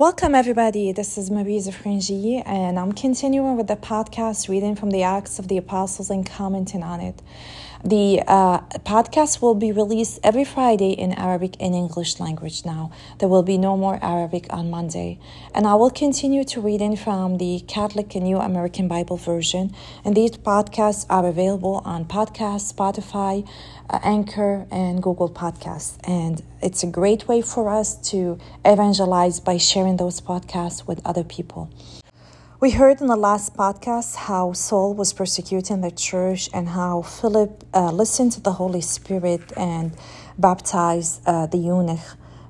[0.00, 0.92] Welcome, everybody.
[0.92, 5.48] This is Marie Zafrinji, and I'm continuing with the podcast reading from the Acts of
[5.48, 7.20] the Apostles and commenting on it.
[7.84, 12.92] The uh, podcast will be released every Friday in Arabic and English language now.
[13.18, 15.18] There will be no more Arabic on Monday.
[15.54, 19.74] And I will continue to read reading from the Catholic and New American Bible version.
[20.04, 23.46] And these podcasts are available on podcast, Spotify,
[24.02, 25.98] Anchor, and Google Podcasts.
[26.04, 31.24] And it's a great way for us to evangelize by sharing those podcasts with other
[31.24, 31.70] people.
[32.60, 37.64] We heard in the last podcast how Saul was persecuting the church and how Philip
[37.72, 39.92] uh, listened to the Holy Spirit and
[40.36, 42.00] baptized uh, the eunuch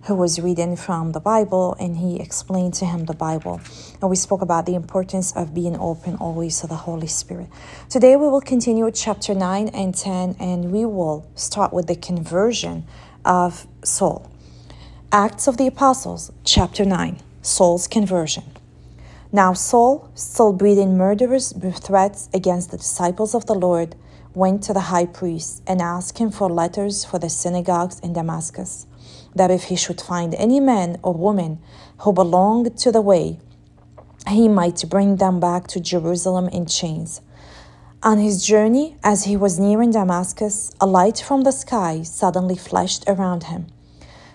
[0.05, 3.61] who was reading from the Bible and he explained to him the Bible.
[4.01, 7.49] And we spoke about the importance of being open always to the Holy Spirit.
[7.89, 11.97] Today we will continue with chapter 9 and 10 and we will start with the
[11.97, 12.87] conversion
[13.25, 14.31] of Saul.
[15.13, 18.45] Acts of the Apostles, chapter 9 Saul's conversion.
[19.33, 23.95] Now Saul, still breathing murderous threats against the disciples of the Lord,
[24.35, 28.87] went to the high priest and asked him for letters for the synagogues in Damascus,
[29.35, 31.59] that if he should find any man or woman
[31.99, 33.39] who belonged to the way,
[34.29, 37.21] he might bring them back to Jerusalem in chains.
[38.03, 43.05] On his journey, as he was nearing Damascus, a light from the sky suddenly flashed
[43.07, 43.67] around him.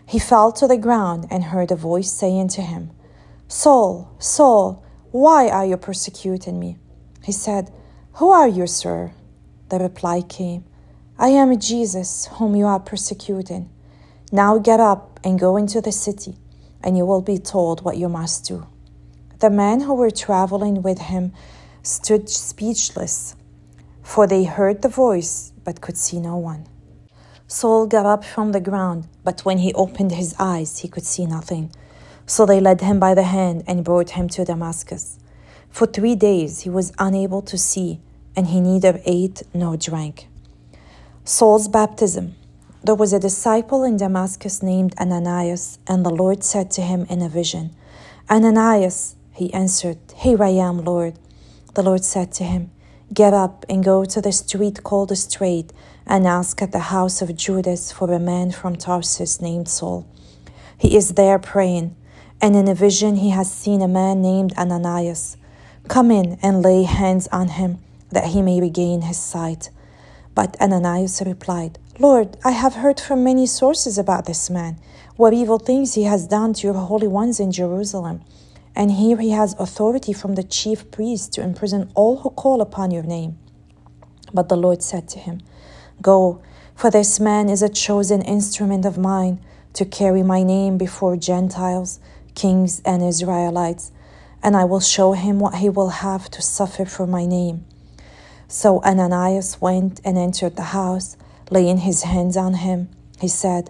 [0.06, 2.92] He fell to the ground and heard a voice saying to him,
[3.48, 6.78] Saul, Saul, why are you persecuting me?
[7.24, 7.72] He said,
[8.14, 9.14] Who are you, sir?
[9.70, 10.64] The reply came,
[11.18, 13.70] I am Jesus, whom you are persecuting.
[14.36, 16.36] Now get up and go into the city,
[16.84, 18.68] and you will be told what you must do.
[19.40, 21.32] The men who were traveling with him
[21.84, 23.38] stood speechless,
[24.04, 26.68] for they heard the voice but could see no one.
[27.48, 31.26] Saul got up from the ground, but when he opened his eyes, he could see
[31.26, 31.72] nothing.
[32.26, 35.18] So they led him by the hand and brought him to Damascus.
[35.70, 38.02] For three days he was unable to see,
[38.36, 40.28] and he neither ate nor drank.
[41.24, 42.36] Saul's baptism.
[42.86, 47.24] There was a disciple in Damascus named Ananias, and the Lord said to him in
[47.24, 47.76] a vision,
[48.30, 51.16] Ananias, he answered, Here I am, Lord.
[51.74, 52.70] The Lord said to him,
[53.12, 55.74] Get up and go to the street called the Straight,
[56.06, 60.06] and ask at the house of Judas for a man from Tarsus named Saul.
[60.78, 61.96] He is there praying
[62.40, 65.38] and in a vision he has seen a man named Ananias.
[65.88, 67.80] Come in and lay hands on him,
[68.12, 69.72] that he may regain his sight.
[70.36, 74.78] But Ananias replied, Lord, I have heard from many sources about this man,
[75.16, 78.22] what evil things he has done to your holy ones in Jerusalem.
[78.76, 82.92] And here he has authority from the chief priest to imprison all who call upon
[82.92, 83.38] your name.
[84.34, 85.42] But the Lord said to him,
[86.02, 86.42] Go,
[86.76, 89.40] for this man is a chosen instrument of mine
[89.72, 92.02] to carry my name before Gentiles
[92.36, 93.94] kings and Israelites,
[94.44, 97.66] and I will show him what he will have to suffer for my name.
[98.50, 101.16] So Ananias went and entered the house,
[101.50, 102.90] laying his hands on him.
[103.20, 103.70] He said,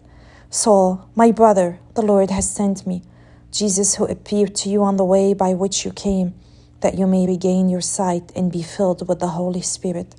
[0.49, 3.03] Saul, my brother, the Lord has sent me,
[3.51, 6.33] Jesus who appeared to you on the way by which you came,
[6.81, 10.15] that you may regain your sight and be filled with the Holy Spirit.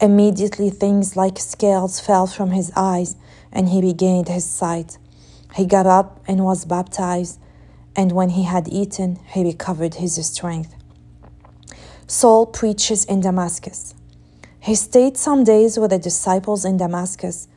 [0.00, 3.16] Immediately things like scales fell from his eyes,
[3.52, 4.98] and he regained his sight.
[5.54, 7.38] He got up and was baptized
[7.94, 10.74] and when he had eaten, he recovered his strength.
[12.06, 13.94] Saul preaches in Damascus.
[14.62, 17.48] He stayed some days with the disciples in Damascus,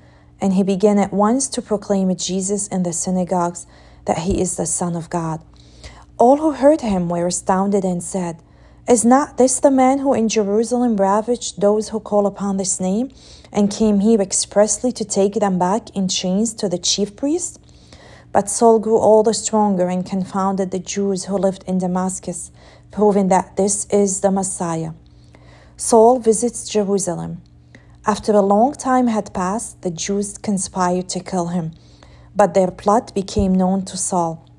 [0.41, 3.67] and he began at once to proclaim Jesus in the synagogues
[4.05, 5.39] that he is the Son of God.
[6.17, 8.41] All who heard him were astounded and said,
[8.89, 13.11] Is not this the man who in Jerusalem ravaged those who call upon this name,
[13.51, 17.59] and came here expressly to take them back in chains to the chief priests?
[18.31, 22.49] But Saul grew all the stronger and confounded the Jews who lived in Damascus,
[22.89, 24.93] proving that this is the Messiah.
[25.77, 27.41] Saul visits Jerusalem.
[28.05, 31.73] After a long time had passed, the Jews conspired to kill him,
[32.33, 34.49] but their plot became known to Saul.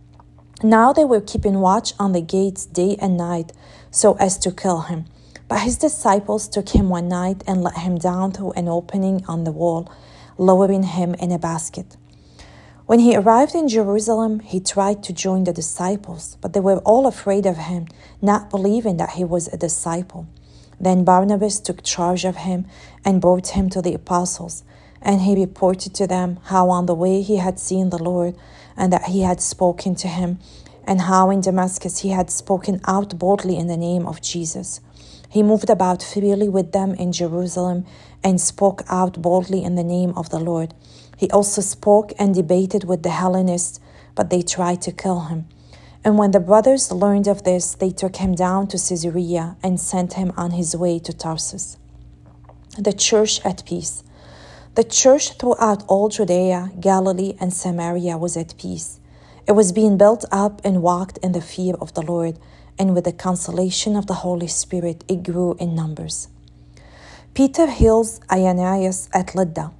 [0.63, 3.55] Now they were keeping watch on the gates day and night
[3.91, 5.07] so as to kill him.
[5.49, 9.45] But his disciples took him one night and let him down through an opening on
[9.45, 9.91] the wall,
[10.37, 11.97] lowering him in a basket.
[12.85, 17.07] When he arrived in Jerusalem, he tried to join the disciples, but they were all
[17.07, 17.87] afraid of him,
[18.21, 20.27] not believing that he was a disciple.
[20.81, 22.67] Then Barnabas took charge of him
[23.05, 24.65] and brought him to the apostles,
[25.01, 28.37] and he reported to them how on the way he had seen the Lord,
[28.77, 30.39] and that he had spoken to him,
[30.85, 34.81] and how in Damascus he had spoken out boldly in the name of Jesus.
[35.29, 37.85] He moved about freely with them in Jerusalem
[38.23, 40.75] and spoke out boldly in the name of the Lord.
[41.17, 43.81] He also spoke and debated with the Hellenists,
[44.15, 45.47] but they tried to kill him.
[46.05, 50.15] And when the brothers learned of this, they took him down to Caesarea and sent
[50.15, 51.77] him on his way to Tarsus.
[52.79, 54.05] The church at peace.
[54.75, 59.01] The church throughout all Judea, Galilee, and Samaria was at peace.
[59.49, 62.39] It was being built up and walked in the fear of the Lord,
[62.79, 66.29] and with the consolation of the Holy Spirit, it grew in numbers.
[67.33, 69.73] Peter heals Ananias at Lydda.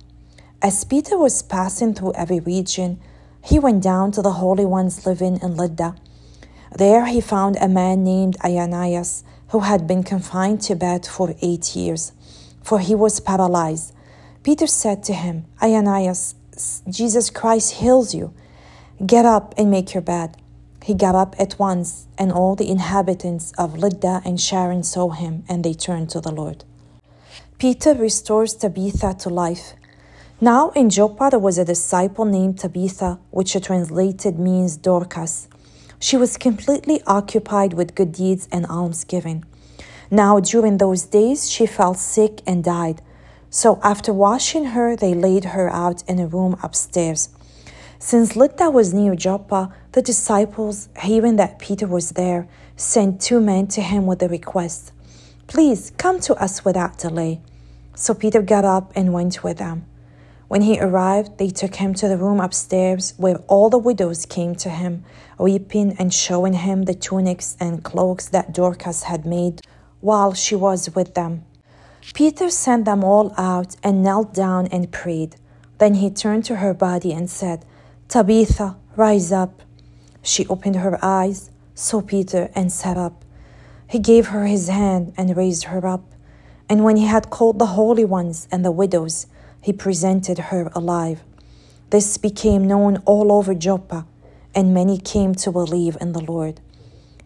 [0.63, 2.99] As Peter was passing through every region,
[3.45, 5.95] he went down to the holy ones living in Lydda.
[6.75, 11.77] There he found a man named Ananias who had been confined to bed for eight
[11.77, 12.13] years,
[12.63, 13.95] for he was paralyzed.
[14.43, 16.35] Peter said to him, Ananias,
[16.89, 18.33] Jesus Christ heals you.
[19.05, 20.37] Get up and make your bed.
[20.83, 25.45] He got up at once, and all the inhabitants of Lydda and Sharon saw him,
[25.49, 26.65] and they turned to the Lord.
[27.59, 29.75] Peter restores Tabitha to life.
[30.41, 35.49] Now in Joppa there was a disciple named Tabitha, which translated means Dorcas.
[35.99, 39.45] She was completely occupied with good deeds and almsgiving.
[40.11, 43.03] Now during those days she fell sick and died.
[43.51, 47.31] So after washing her, they laid her out in a room upstairs.
[47.99, 52.47] Since Lydda was near Joppa, the disciples, hearing that Peter was there,
[52.77, 54.93] sent two men to him with the request,
[55.47, 57.41] Please come to us without delay.
[57.95, 59.87] So Peter got up and went with them.
[60.49, 64.55] When he arrived, they took him to the room upstairs where all the widows came
[64.57, 65.05] to him,
[65.39, 69.61] weeping and showing him the tunics and cloaks that Dorcas had made
[70.01, 71.45] while she was with them.
[72.15, 75.35] Peter sent them all out and knelt down and prayed.
[75.79, 77.65] Then he turned to her body and said,
[78.09, 79.63] Tabitha, rise up.
[80.23, 83.25] She opened her eyes, saw Peter, and sat up.
[83.89, 86.05] He gave her his hand and raised her up.
[86.69, 89.27] And when he had called the holy ones and the widows,
[89.67, 91.25] he presented her alive.
[91.91, 94.07] This became known all over Joppa,
[94.55, 96.61] and many came to believe in the Lord.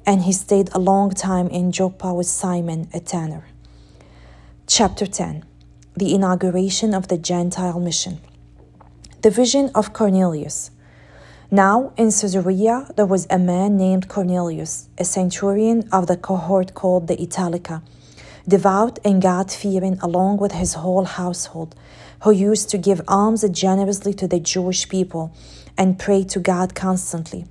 [0.07, 3.45] And he stayed a long time in Joppa with Simon, a tanner.
[4.67, 5.45] Chapter 10
[5.95, 8.21] The Inauguration of the Gentile Mission.
[9.21, 10.71] The Vision of Cornelius.
[11.51, 17.07] Now in Caesarea there was a man named Cornelius, a centurion of the cohort called
[17.07, 17.83] the Italica,
[18.49, 21.75] devout and God fearing along with his whole household
[22.23, 25.33] who used to give alms generously to the Jewish people
[25.77, 27.47] and pray to God constantly.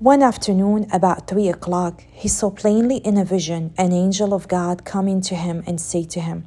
[0.00, 4.84] One afternoon, about three o'clock, he saw plainly in a vision an angel of God
[4.84, 6.44] coming to him and say to him,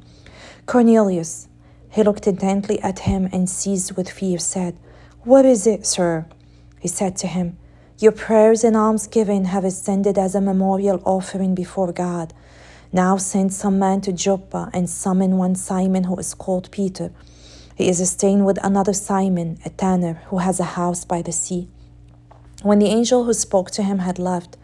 [0.66, 1.48] Cornelius.
[1.90, 4.78] He looked intently at him and seized with fear said,
[5.24, 6.26] What is it, sir?
[6.78, 7.56] He said to him,
[7.98, 12.34] Your prayers and almsgiving have ascended as a memorial offering before God.
[12.92, 17.10] Now send some men to Joppa and summon one Simon who is called Peter
[17.78, 21.68] he is staying with another Simon, a tanner, who has a house by the sea.
[22.62, 24.56] When the angel who spoke to him had left,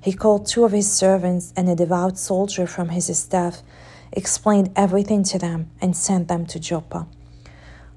[0.00, 3.62] he called two of his servants and a devout soldier from his staff,
[4.10, 7.06] explained everything to them, and sent them to Joppa.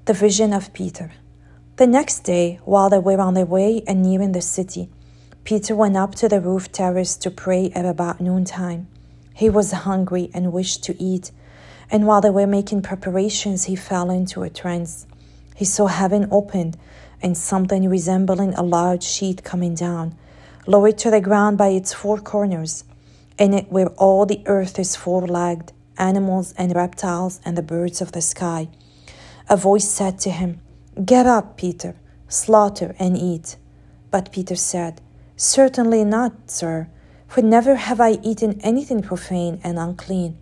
[0.04, 1.12] The vision of Peter.
[1.76, 4.90] The next day, while they were on their way and nearing the city,
[5.44, 8.88] Peter went up to the roof terrace to pray at about noontime.
[9.32, 11.30] He was hungry and wished to eat
[11.90, 15.06] and while they were making preparations, he fell into a trance.
[15.54, 16.76] He saw heaven opened
[17.22, 20.16] and something resembling a large sheet coming down,
[20.66, 22.84] lowered to the ground by its four corners.
[23.38, 28.00] In it were all the earth is four legged, animals and reptiles and the birds
[28.00, 28.68] of the sky.
[29.48, 30.60] A voice said to him,
[31.04, 31.94] Get up, Peter,
[32.28, 33.56] slaughter and eat.
[34.10, 35.00] But Peter said,
[35.36, 36.88] Certainly not, sir,
[37.28, 40.38] for never have I eaten anything profane and unclean.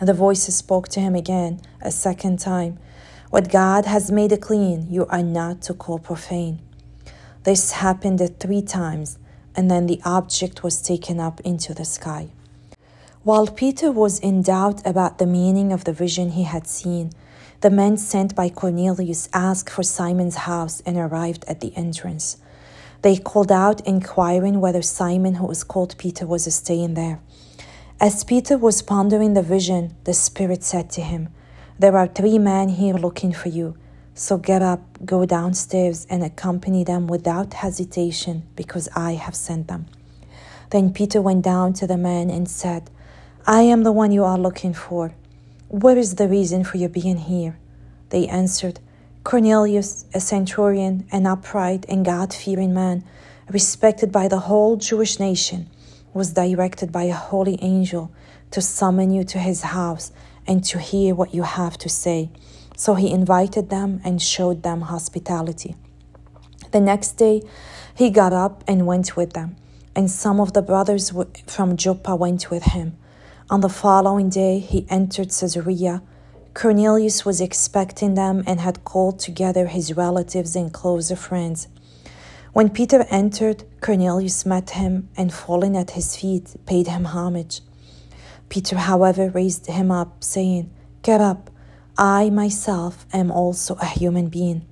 [0.00, 2.78] The voice spoke to him again a second time.
[3.30, 6.60] What God has made clean, you are not to call profane.
[7.42, 9.18] This happened three times,
[9.56, 12.28] and then the object was taken up into the sky.
[13.24, 17.10] While Peter was in doubt about the meaning of the vision he had seen,
[17.60, 22.36] the men sent by Cornelius asked for Simon's house and arrived at the entrance.
[23.02, 27.18] They called out, inquiring whether Simon, who was called Peter, was staying there.
[28.00, 31.30] As Peter was pondering the vision, the Spirit said to him,
[31.80, 33.76] There are three men here looking for you.
[34.14, 39.86] So get up, go downstairs, and accompany them without hesitation, because I have sent them.
[40.70, 42.88] Then Peter went down to the men and said,
[43.48, 45.12] I am the one you are looking for.
[45.66, 47.58] What is the reason for your being here?
[48.10, 48.78] They answered,
[49.24, 53.02] Cornelius, a centurion, an upright and God fearing man,
[53.50, 55.68] respected by the whole Jewish nation
[56.18, 58.10] was directed by a holy angel
[58.50, 60.12] to summon you to his house
[60.46, 62.30] and to hear what you have to say.
[62.76, 65.72] So he invited them and showed them hospitality.
[66.72, 67.36] The next day,
[67.94, 69.56] he got up and went with them.
[69.98, 71.12] and some of the brothers
[71.48, 72.96] from Joppa went with him.
[73.50, 76.02] On the following day, he entered Caesarea.
[76.54, 81.66] Cornelius was expecting them and had called together his relatives and closer friends.
[82.58, 87.60] When Peter entered, Cornelius met him and, falling at his feet, paid him homage.
[88.48, 90.68] Peter, however, raised him up, saying,
[91.02, 91.50] Get up,
[91.96, 94.66] I myself am also a human being.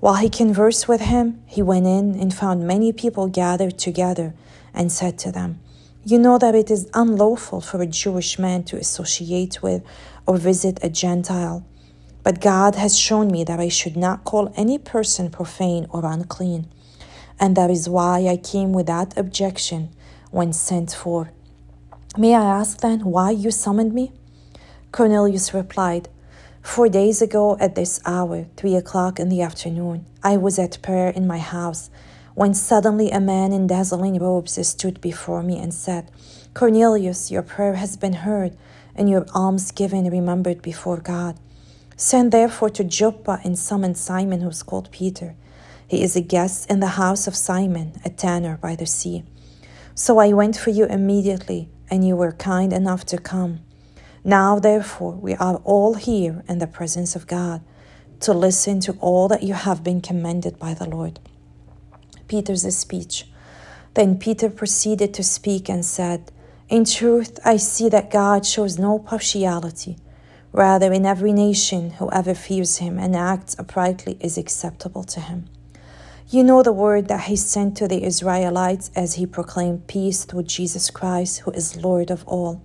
[0.00, 4.34] While he conversed with him, he went in and found many people gathered together
[4.74, 5.60] and said to them,
[6.04, 9.84] You know that it is unlawful for a Jewish man to associate with
[10.26, 11.64] or visit a Gentile.
[12.24, 16.66] But God has shown me that I should not call any person profane or unclean.
[17.40, 19.90] And that is why I came without objection
[20.30, 21.30] when sent for.
[22.16, 24.12] May I ask then why you summoned me?
[24.92, 26.08] Cornelius replied,
[26.62, 31.10] Four days ago at this hour, three o'clock in the afternoon, I was at prayer
[31.10, 31.90] in my house
[32.34, 36.10] when suddenly a man in dazzling robes stood before me and said,
[36.54, 38.56] Cornelius, your prayer has been heard,
[38.94, 41.36] and your alms given remembered before God.
[41.96, 45.34] Send therefore to Joppa and summon Simon, who is called Peter.
[45.88, 49.24] He is a guest in the house of Simon, a tanner by the sea.
[49.94, 53.60] So I went for you immediately, and you were kind enough to come.
[54.22, 57.62] Now, therefore, we are all here in the presence of God
[58.20, 61.20] to listen to all that you have been commended by the Lord.
[62.26, 63.26] Peter's speech.
[63.94, 66.30] Then Peter proceeded to speak and said,
[66.68, 69.96] In truth, I see that God shows no partiality.
[70.52, 75.48] Rather, in every nation, whoever fears him and acts uprightly is acceptable to him.
[76.30, 80.42] You know the word that he sent to the Israelites as he proclaimed peace through
[80.42, 82.62] Jesus Christ, who is Lord of all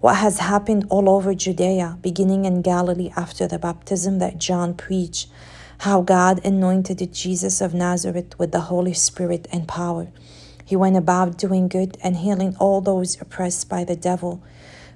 [0.00, 5.28] what has happened all over Judea, beginning in Galilee after the baptism that John preached,
[5.78, 10.08] how God anointed Jesus of Nazareth with the Holy Spirit and power.
[10.64, 14.42] He went about doing good and healing all those oppressed by the devil,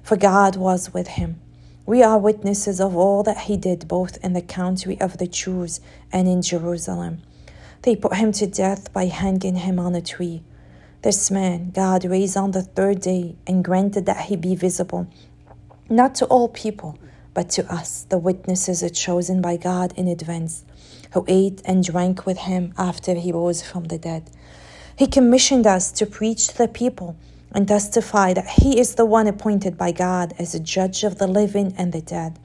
[0.01, 1.39] for God was with him.
[1.85, 5.81] We are witnesses of all that he did both in the country of the Jews
[6.11, 7.21] and in Jerusalem.
[7.85, 10.41] They put him to death by hanging him on a tree.
[11.03, 15.05] This man God raised on the third day and granted that he be visible,
[15.87, 16.97] not to all people,
[17.35, 20.65] but to us, the witnesses chosen by God in advance,
[21.13, 24.31] who ate and drank with him after he rose from the dead.
[24.97, 27.15] He commissioned us to preach to the people
[27.51, 31.27] and testify that he is the one appointed by God as a judge of the
[31.27, 32.39] living and the dead.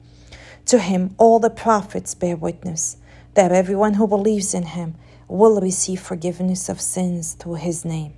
[0.67, 2.97] To him, all the prophets bear witness
[3.33, 4.93] that everyone who believes in him
[5.31, 8.13] will receive forgiveness of sins through his name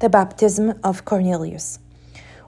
[0.00, 1.78] the baptism of Cornelius.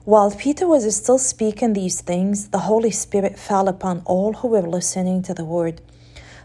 [0.03, 4.61] While Peter was still speaking these things, the Holy Spirit fell upon all who were
[4.61, 5.81] listening to the word.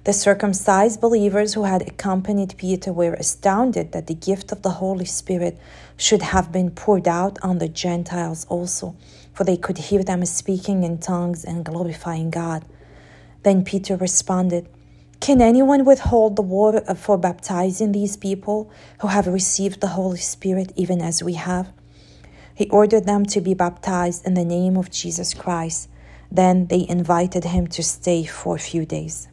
[0.04, 5.04] The circumcised believers who had accompanied Peter were astounded that the gift of the Holy
[5.04, 5.58] Spirit
[5.96, 8.96] should have been poured out on the Gentiles also,
[9.34, 12.64] for they could hear them speaking in tongues and glorifying God.
[13.42, 14.68] Then Peter responded,
[15.22, 18.68] can anyone withhold the water for baptizing these people
[19.00, 21.72] who have received the Holy Spirit even as we have?
[22.56, 25.88] He ordered them to be baptized in the name of Jesus Christ.
[26.32, 29.28] Then they invited him to stay for a few days.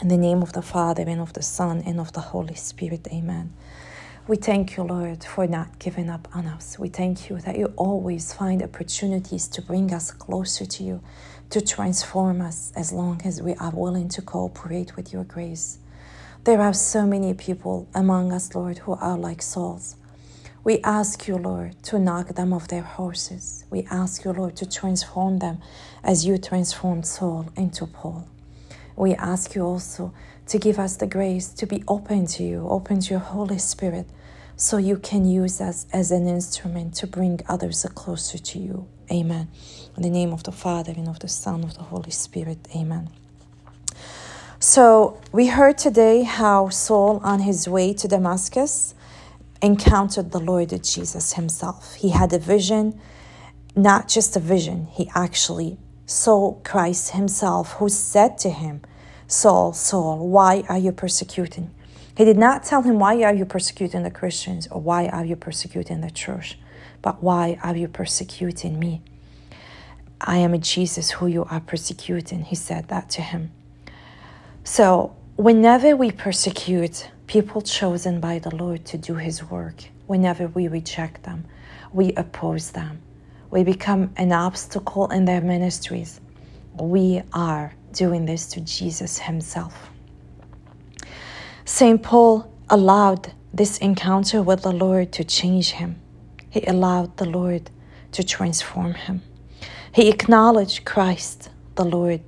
[0.00, 3.06] In the name of the Father, and of the Son, and of the Holy Spirit,
[3.12, 3.52] amen.
[4.26, 6.78] We thank you, Lord, for not giving up on us.
[6.78, 11.02] We thank you that you always find opportunities to bring us closer to you
[11.50, 15.78] to transform us as long as we are willing to cooperate with your grace.
[16.44, 19.96] There are so many people among us, Lord, who are like Sauls.
[20.62, 23.64] We ask you, Lord, to knock them off their horses.
[23.70, 25.58] We ask you, Lord, to transform them
[26.02, 28.28] as you transformed Saul into Paul.
[28.96, 30.12] We ask you also
[30.46, 34.08] to give us the grace to be open to you, open to your Holy Spirit,
[34.56, 38.88] so you can use us as an instrument to bring others closer to you.
[39.12, 39.48] Amen.
[39.96, 42.58] In the name of the Father, and of the Son, of the Holy Spirit.
[42.74, 43.10] Amen.
[44.58, 48.94] So, we heard today how Saul, on his way to Damascus,
[49.60, 51.94] encountered the Lord Jesus himself.
[51.94, 52.98] He had a vision,
[53.74, 58.80] not just a vision, he actually saw Christ himself, who said to him,
[59.28, 61.70] Saul, Saul, why are you persecuting?
[62.16, 65.36] He did not tell him, Why are you persecuting the Christians or why are you
[65.36, 66.58] persecuting the church?
[67.02, 69.02] But why are you persecuting me?
[70.20, 72.44] I am a Jesus who you are persecuting.
[72.44, 73.52] He said that to him.
[74.64, 80.68] So, whenever we persecute people chosen by the Lord to do His work, whenever we
[80.68, 81.44] reject them,
[81.92, 83.00] we oppose them,
[83.50, 86.20] we become an obstacle in their ministries,
[86.80, 89.90] we are doing this to Jesus Himself.
[91.68, 92.00] St.
[92.00, 96.00] Paul allowed this encounter with the Lord to change him.
[96.48, 97.72] He allowed the Lord
[98.12, 99.22] to transform him.
[99.92, 102.20] He acknowledged Christ, the Lord,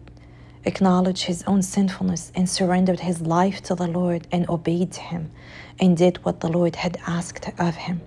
[0.64, 5.30] acknowledged his own sinfulness and surrendered his life to the Lord and obeyed him
[5.78, 8.00] and did what the Lord had asked of him.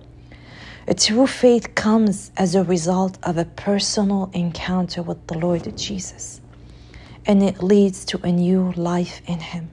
[0.86, 6.42] A true faith comes as a result of a personal encounter with the Lord Jesus,
[7.24, 9.70] and it leads to a new life in Him.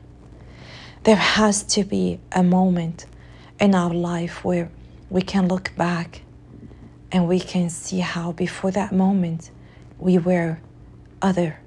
[1.09, 3.07] There has to be a moment
[3.59, 4.69] in our life where
[5.09, 6.21] we can look back
[7.11, 9.49] and we can see how before that moment
[9.97, 10.59] we were
[11.19, 11.61] other.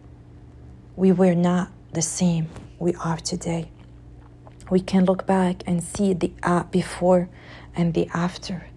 [0.94, 3.72] We were not the same we are today.
[4.70, 7.28] We can look back and see the uh, before
[7.74, 8.68] and the after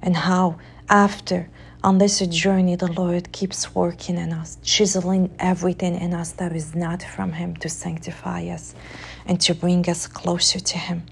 [0.00, 0.56] and how
[0.88, 1.50] after
[1.82, 6.74] on this journey the Lord keeps working in us, chiseling everything in us that is
[6.74, 8.74] not from Him to sanctify us
[9.24, 11.04] and to bring us closer to Him.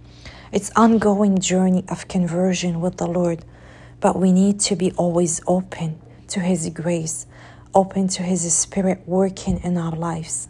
[0.52, 3.44] It's ongoing journey of conversion with the Lord,
[4.00, 7.26] but we need to be always open to His grace,
[7.74, 10.48] open to His Spirit working in our lives,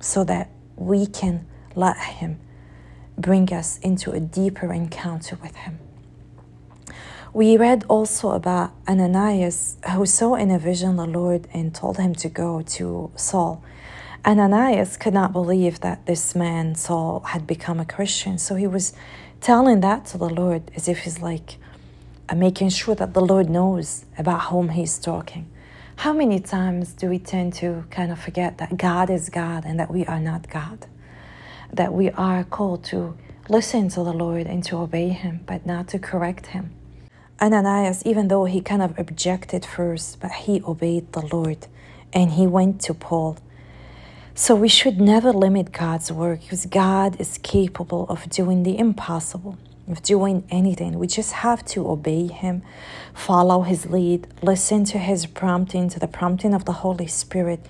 [0.00, 2.40] so that we can let Him
[3.18, 5.78] bring us into a deeper encounter with Him.
[7.32, 12.12] We read also about Ananias who saw in a vision the Lord and told him
[12.16, 13.62] to go to Saul.
[14.26, 18.36] Ananias could not believe that this man, Saul, had become a Christian.
[18.36, 18.94] So he was
[19.40, 21.58] telling that to the Lord as if he's like
[22.28, 25.48] uh, making sure that the Lord knows about whom he's talking.
[25.96, 29.78] How many times do we tend to kind of forget that God is God and
[29.78, 30.84] that we are not God?
[31.72, 33.16] That we are called to
[33.48, 36.74] listen to the Lord and to obey Him, but not to correct Him.
[37.42, 41.66] Ananias, even though he kind of objected first, but he obeyed the Lord
[42.12, 43.38] and he went to Paul.
[44.34, 49.58] So we should never limit God's work because God is capable of doing the impossible,
[49.88, 50.98] of doing anything.
[50.98, 52.62] We just have to obey Him,
[53.14, 57.64] follow His lead, listen to His prompting, to the prompting of the Holy Spirit,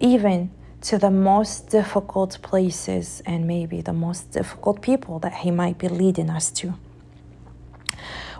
[0.00, 0.50] even
[0.82, 5.88] to the most difficult places and maybe the most difficult people that He might be
[5.88, 6.74] leading us to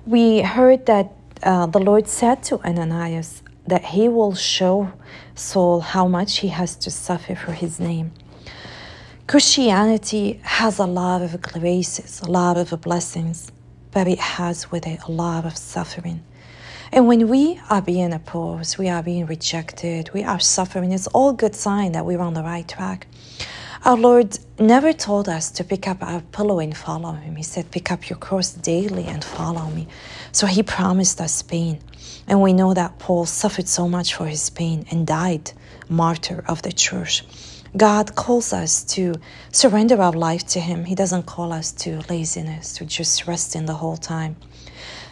[0.06, 1.12] we heard that
[1.42, 4.92] uh, the Lord said to Ananias that he will show
[5.34, 8.12] Saul how much he has to suffer for his name.
[9.26, 13.50] Christianity has a lot of graces, a lot of blessings,
[13.90, 16.22] but it has with it a lot of suffering.
[16.92, 21.32] And when we are being opposed, we are being rejected, we are suffering, it's all
[21.32, 23.06] good sign that we're on the right track.
[23.84, 27.36] Our Lord never told us to pick up our pillow and follow Him.
[27.36, 29.88] He said, Pick up your cross daily and follow me.
[30.32, 31.80] So He promised us pain.
[32.26, 35.52] And we know that Paul suffered so much for his pain and died
[35.86, 37.24] martyr of the church.
[37.76, 39.16] God calls us to
[39.52, 40.86] surrender our life to Him.
[40.86, 44.36] He doesn't call us to laziness, to just resting the whole time.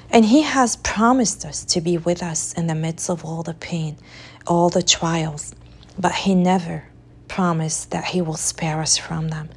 [0.08, 3.52] And He has promised us to be with us in the midst of all the
[3.52, 3.98] pain,
[4.46, 5.54] all the trials.
[5.98, 6.84] But He never
[7.34, 9.48] promised that He will spare us from them.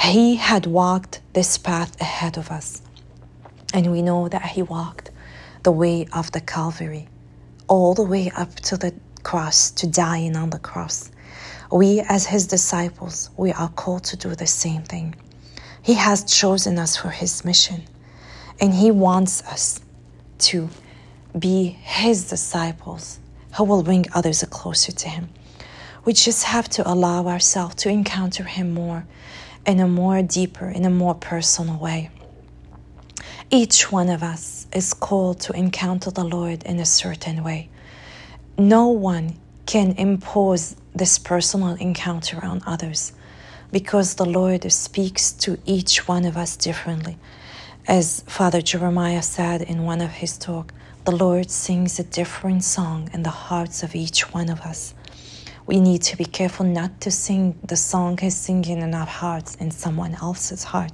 [0.00, 2.80] He had walked this path ahead of us,
[3.74, 5.10] and we know that He walked
[5.62, 7.06] the way of the Calvary,
[7.68, 11.10] all the way up to the cross, to dying on the cross.
[11.70, 15.16] We, as His disciples, we are called to do the same thing.
[15.82, 17.82] He has chosen us for His mission,
[18.58, 19.80] and He wants us
[20.48, 20.70] to
[21.38, 23.18] be His disciples
[23.58, 25.28] who will bring others closer to Him.
[26.06, 29.04] We just have to allow ourselves to encounter Him more
[29.66, 32.10] in a more deeper, in a more personal way.
[33.50, 37.70] Each one of us is called to encounter the Lord in a certain way.
[38.56, 39.34] No one
[39.66, 43.12] can impose this personal encounter on others
[43.72, 47.18] because the Lord speaks to each one of us differently.
[47.88, 50.72] As Father Jeremiah said in one of his talk,
[51.04, 54.94] the Lord sings a different song in the hearts of each one of us
[55.66, 59.56] we need to be careful not to sing the song He's singing in our hearts
[59.56, 60.92] in someone else's heart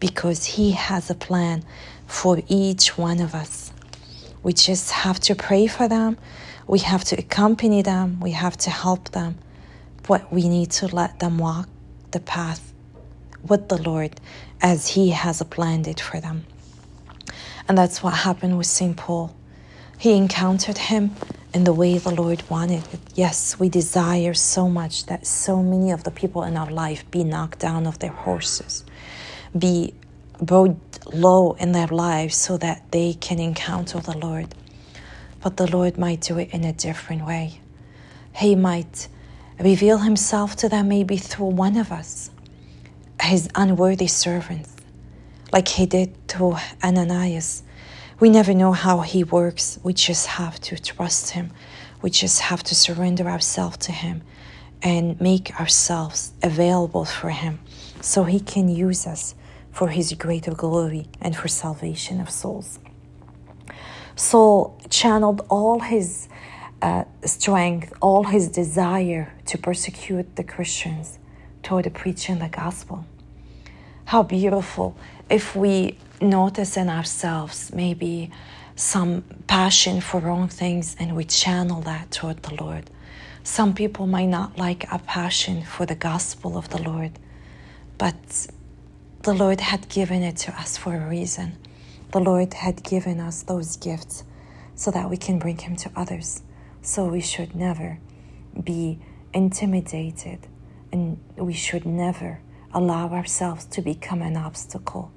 [0.00, 1.64] because He has a plan
[2.06, 3.72] for each one of us.
[4.42, 6.18] We just have to pray for them,
[6.66, 9.38] we have to accompany them, we have to help them,
[10.08, 11.68] but we need to let them walk
[12.10, 12.72] the path
[13.46, 14.20] with the Lord
[14.60, 16.44] as He has planned it for them.
[17.68, 18.96] And that's what happened with St.
[18.96, 19.34] Paul.
[19.96, 21.14] He encountered Him
[21.54, 22.82] in the way the Lord wanted.
[23.14, 27.24] Yes, we desire so much that so many of the people in our life be
[27.24, 28.84] knocked down off their horses,
[29.56, 29.94] be
[30.40, 30.76] brought
[31.14, 34.54] low in their lives so that they can encounter the Lord.
[35.42, 37.60] But the Lord might do it in a different way.
[38.34, 39.08] He might
[39.58, 42.30] reveal Himself to them maybe through one of us,
[43.20, 44.74] His unworthy servants,
[45.52, 47.62] like he did to Ananias.
[48.22, 49.80] We never know how he works.
[49.82, 51.50] We just have to trust him.
[52.02, 54.22] We just have to surrender ourselves to him
[54.80, 57.58] and make ourselves available for him
[58.00, 59.34] so he can use us
[59.72, 62.78] for his greater glory and for salvation of souls.
[64.14, 66.28] Saul channeled all his
[66.80, 71.18] uh, strength, all his desire to persecute the Christians
[71.64, 73.04] toward the preaching the gospel.
[74.04, 74.96] How beautiful
[75.28, 78.30] if we notice in ourselves maybe
[78.76, 82.90] some passion for wrong things and we channel that toward the Lord.
[83.44, 87.12] Some people might not like a passion for the gospel of the Lord,
[87.98, 88.46] but
[89.22, 91.56] the Lord had given it to us for a reason.
[92.12, 94.24] The Lord had given us those gifts
[94.74, 96.42] so that we can bring Him to others.
[96.82, 97.98] So we should never
[98.62, 98.98] be
[99.32, 100.46] intimidated
[100.92, 102.40] and we should never
[102.72, 105.12] allow ourselves to become an obstacle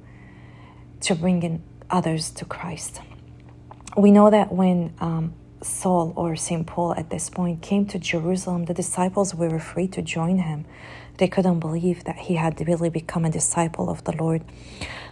[1.01, 3.01] to bringing others to Christ.
[3.97, 6.65] We know that when um, Saul or St.
[6.65, 10.65] Paul at this point came to Jerusalem, the disciples were afraid to join him.
[11.17, 14.43] They couldn't believe that he had really become a disciple of the Lord.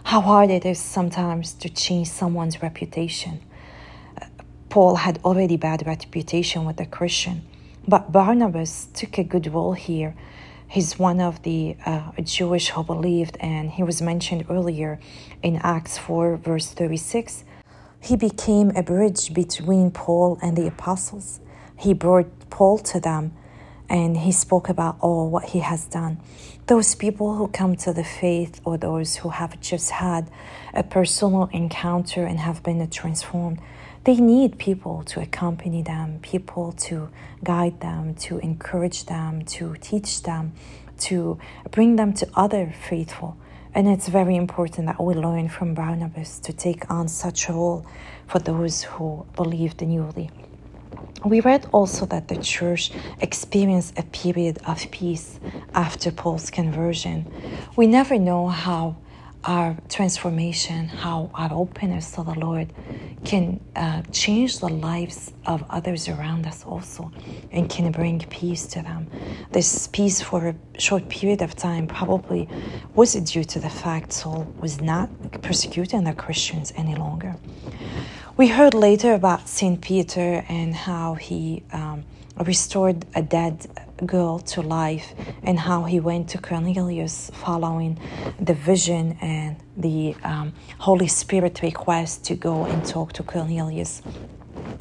[0.04, 3.40] How hard it is sometimes to change someone's reputation.
[4.68, 7.42] Paul had already bad reputation with the Christian,
[7.88, 10.14] but Barnabas took a good role here
[10.74, 14.98] He's one of the uh, Jewish who believed, and he was mentioned earlier
[15.40, 17.44] in Acts 4, verse 36.
[18.00, 21.38] He became a bridge between Paul and the apostles.
[21.76, 23.36] He brought Paul to them
[23.88, 26.20] and he spoke about all what he has done.
[26.66, 30.28] Those people who come to the faith or those who have just had
[30.72, 33.60] a personal encounter and have been transformed,
[34.04, 37.08] they need people to accompany them, people to
[37.42, 40.52] guide them, to encourage them, to teach them,
[40.98, 41.38] to
[41.70, 43.36] bring them to other faithful.
[43.74, 47.84] And it's very important that we learn from Barnabas to take on such a role
[48.26, 50.30] for those who believed newly.
[51.24, 55.40] We read also that the church experienced a period of peace
[55.74, 57.26] after Paul's conversion.
[57.76, 58.96] We never know how
[59.46, 62.72] our transformation, how our openness to the Lord
[63.24, 67.10] can uh, change the lives of others around us also
[67.52, 69.06] and can bring peace to them.
[69.50, 72.48] This peace for a short period of time probably
[72.94, 75.08] was due to the fact Saul was not
[75.42, 77.36] persecuting the Christians any longer.
[78.36, 79.80] We heard later about St.
[79.80, 82.04] Peter and how he um,
[82.42, 83.66] restored a dead
[84.04, 87.98] girl to life and how he went to Cornelius following
[88.40, 94.02] the vision and the um, Holy Spirit request to go and talk to Cornelius.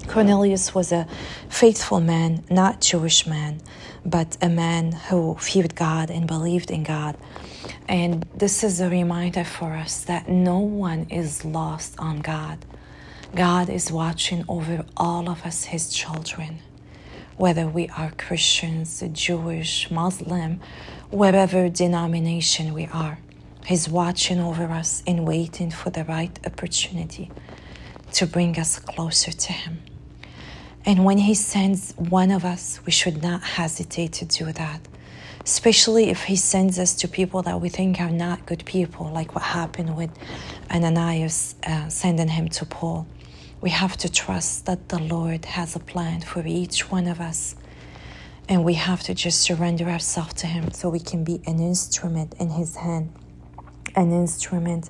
[0.08, 1.08] Cornelius was a
[1.50, 3.62] faithful man, not Jewish man,
[4.06, 7.16] but a man who feared God and believed in God.
[7.88, 12.66] And this is a reminder for us that no one is lost on God.
[13.36, 16.60] God is watching over all of us, his children
[17.38, 20.60] whether we are Christians, Jewish, Muslim,
[21.10, 23.20] whatever denomination we are.
[23.66, 27.32] He's watching over us and waiting for the right opportunity
[28.14, 29.80] to bring us closer to Him.
[30.86, 34.82] And when He sends one of us, we should not hesitate to do that,
[35.46, 39.34] especially if He sends us to people that we think are not good people, like
[39.34, 40.12] what happened with
[40.70, 43.08] Ananias uh, sending him to Paul.
[43.64, 47.56] We have to trust that the Lord has a plan for each one of us.
[48.50, 52.34] And we have to just surrender ourselves to Him so we can be an instrument
[52.42, 53.14] in His hand,
[53.96, 54.90] an instrument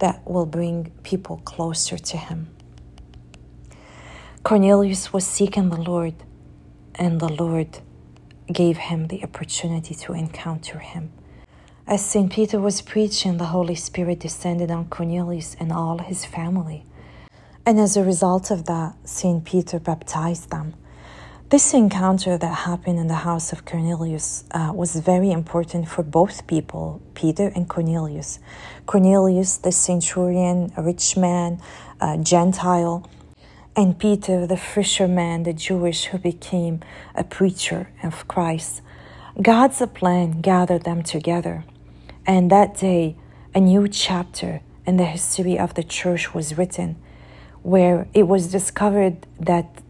[0.00, 2.50] that will bring people closer to Him.
[4.42, 6.16] Cornelius was seeking the Lord,
[6.96, 7.78] and the Lord
[8.52, 11.10] gave him the opportunity to encounter him.
[11.86, 12.30] As St.
[12.30, 16.84] Peter was preaching, the Holy Spirit descended on Cornelius and all his family.
[17.66, 19.44] And as a result of that, St.
[19.44, 20.74] Peter baptized them.
[21.50, 26.46] This encounter that happened in the house of Cornelius uh, was very important for both
[26.46, 28.38] people, Peter and Cornelius.
[28.86, 31.60] Cornelius, the centurion, a rich man,
[32.00, 33.04] a Gentile,
[33.74, 36.80] and Peter, the fisherman, the Jewish who became
[37.14, 38.80] a preacher of Christ.
[39.42, 41.64] God's plan gathered them together.
[42.26, 43.16] And that day,
[43.54, 46.96] a new chapter in the history of the church was written
[47.62, 49.82] where it was discovered that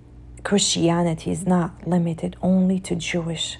[0.45, 3.59] Christianity is not limited only to Jewish.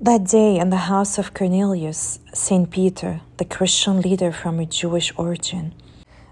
[0.00, 2.70] That day, in the house of Cornelius, St.
[2.70, 5.74] Peter, the Christian leader from a Jewish origin,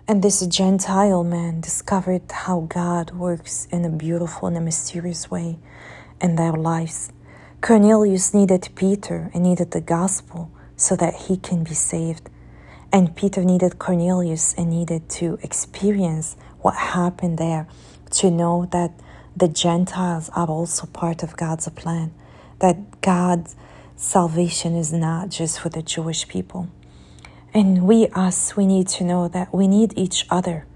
[0.06, 5.58] and this Gentile man discovered how God works in a beautiful and a mysterious way
[6.18, 7.12] in their lives.
[7.60, 12.30] Cornelius needed Peter and needed the gospel so that he can be saved.
[12.90, 16.36] And Peter needed Cornelius and needed to experience
[16.68, 17.66] what happened there
[18.10, 18.92] to know that
[19.34, 22.12] the Gentiles are also part of God's plan,
[22.58, 23.56] that God's
[23.96, 26.68] salvation is not just for the Jewish people.
[27.54, 30.66] And we, us, we need to know that we need each other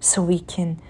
[0.00, 0.82] so we can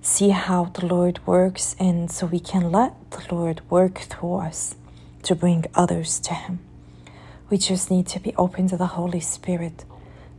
[0.00, 4.76] see how the Lord works and so we can let the Lord work through us
[5.24, 6.60] to bring others to Him.
[7.50, 9.84] We just need to be open to the Holy Spirit,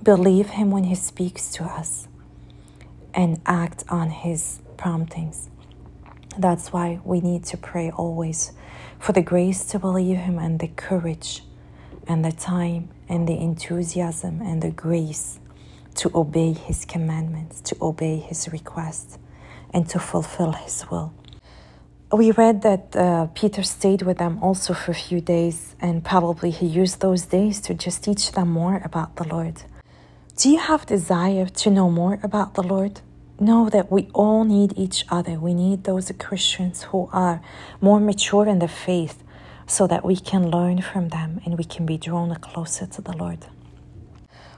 [0.01, 2.07] believe Him when He speaks to us,
[3.15, 5.49] and act on His promptings.
[6.37, 8.51] That's why we need to pray always
[8.99, 11.43] for the grace to believe Him and the courage
[12.07, 15.39] and the time and the enthusiasm and the grace
[15.95, 19.17] to obey His commandments, to obey His requests,
[19.73, 21.13] and to fulfill His will.
[22.11, 26.51] We read that uh, Peter stayed with them also for a few days, and probably
[26.51, 29.63] he used those days to just teach them more about the Lord.
[30.37, 32.99] Do you have desire to know more about the Lord?
[33.39, 35.39] Know that we all need each other.
[35.39, 37.41] We need those Christians who are
[37.79, 39.23] more mature in the faith
[39.65, 43.15] so that we can learn from them and we can be drawn closer to the
[43.15, 43.45] Lord.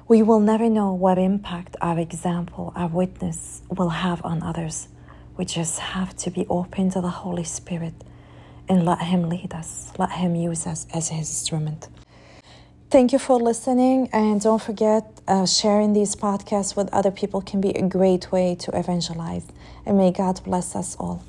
[0.08, 4.88] We will never know what impact our example, our witness will have on others.
[5.38, 7.94] We just have to be open to the Holy Spirit
[8.68, 11.88] and let Him lead us, let Him use us as His instrument.
[12.90, 17.60] Thank you for listening, and don't forget uh, sharing these podcasts with other people can
[17.60, 19.46] be a great way to evangelize.
[19.86, 21.22] And may God bless us all.